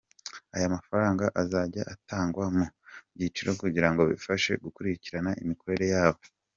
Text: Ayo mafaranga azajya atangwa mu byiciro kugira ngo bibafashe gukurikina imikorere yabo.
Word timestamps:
Ayo 0.55 0.67
mafaranga 0.75 1.25
azajya 1.41 1.81
atangwa 1.93 2.45
mu 2.55 2.65
byiciro 3.13 3.51
kugira 3.61 3.87
ngo 3.91 4.01
bibafashe 4.09 4.51
gukurikina 4.63 5.29
imikorere 5.43 5.85
yabo. 5.95 6.21